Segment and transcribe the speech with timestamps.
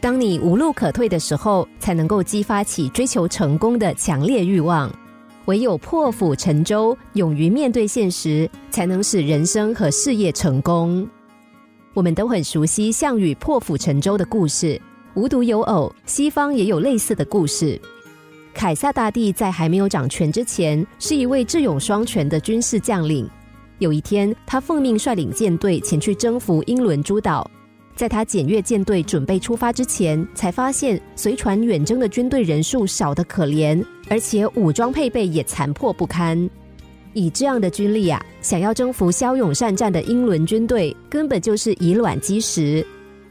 [0.00, 4.90] 当你无路可退的时候，才能够激发起追求成功的强烈欲望。
[5.44, 11.06] 唯有破釜沉舟，勇于面对现实，才能使人生和事业成功。
[11.92, 14.80] 我们都很熟悉项羽破釜沉舟的故事，
[15.14, 17.78] 无独有偶，西方也有类似的故事。
[18.54, 23.28] 凯撒大帝在还没有掌权之前，是一位智勇双全的军事将领。
[23.80, 27.50] 有一天，他奉命率领舰队前去征服英伦诸岛。
[27.96, 36.48] 在他检阅舰队准备出发之前，才发现随船远征的军队人数少得可怜，而且武装配备也残破不堪。
[37.12, 42.86] 以这样的军力啊，想要征服骁勇善战的英伦军队，根本就是以卵击石。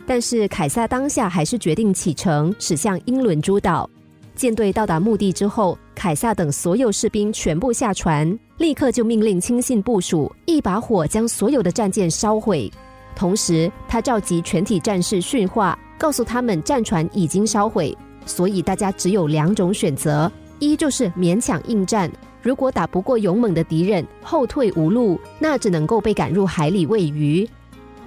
[0.06, 3.90] 但是凯撒当下还是决定启程，驶向英伦诸岛。
[4.36, 12.72] 舰队到达目的之后，凯撒等所有士兵全部下船，立刻就命令亲信部署，一把火将所有的战舰烧毁。
[13.16, 22.10] 同时，他召集全体战士训话，告诉他们战船已经烧毁，所以大家只有两种选择：一就是勉强应战，
[22.42, 27.46] 如果打不过勇猛的敌人，后退无路，那只能够被赶入海里喂鱼；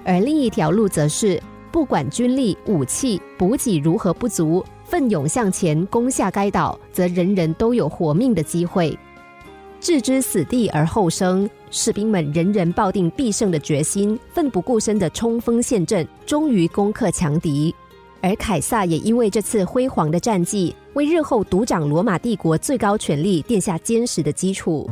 [0.03, 1.41] 而另一条路则是，
[1.71, 8.97] 不管军力、武器、补给如何不足，奋勇向前攻下该岛，则人人都有活命的机会。
[9.83, 17.75] 置之死地而后生，士兵们人人抱定必胜的决心，奋不顾身的冲锋陷阵，终于攻克强敌。
[18.21, 24.89] 而凯撒也因为这次辉煌的战绩，为日后独掌罗马帝国最高权力奠下坚实的基础。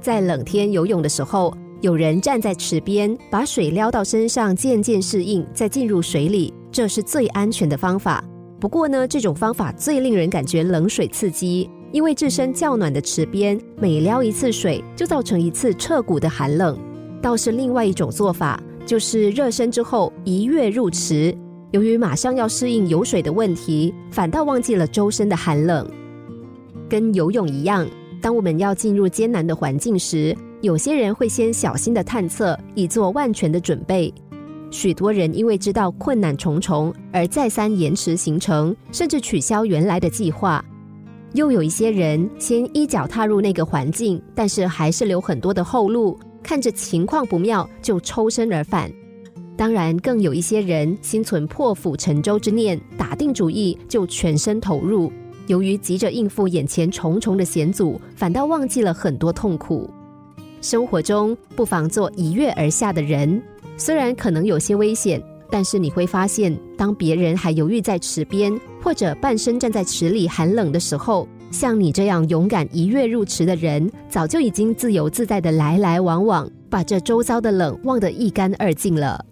[0.00, 8.24] 在冷天游泳的时候，有人站在池边，把水撩到身上，渐渐适应，再进入水里，这是最安全的方法。
[8.64, 16.74] 不过呢，这种方法最令人感觉冷水刺激，因为置身较暖的池边，每撩一次水就造成一次彻骨的寒冷。
[17.20, 21.36] 倒是另外一种做法，就是热身之后一跃入池，
[21.72, 25.86] 由于马上要适应有水的问题，反倒忘记了周身的寒冷。
[26.88, 27.86] 跟游泳一样，
[28.18, 34.10] 当我们要进入艰难的环境时，有些人会先小心的探测，以做万全的准备。
[34.74, 40.60] 许多人因为知道困难重重，而再三延迟行程，甚至取消原来的计划；
[41.32, 48.90] 又有一些人先一脚踏入那个环境，但是还是留很多的后路，看着情况不妙就抽身而返。
[49.56, 55.12] 当然，更有一些人心存破釜沉舟之念，打定主意就全身投入。
[55.46, 59.88] 由于急着应付眼前重重的险阻，反倒忘记了很多痛苦。
[60.60, 63.40] 生活中不妨做一跃而下的人。
[63.76, 79.24] 虽然可能有些危险，但是你会发现，当别人还犹豫在池边，或者半身站在池里寒冷的时候，像你这样勇敢一跃入池的人，早就已经自由自在的来来往往，把这周遭的冷忘得一干二净了。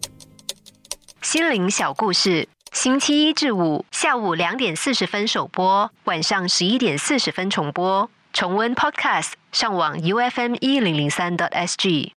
[1.20, 8.10] 心灵小故事，星期一至五下午两点四十分首播，晚上十一点四十分重播。
[8.32, 12.12] 重温 Podcast，上网 U F M 一零零三 t S G。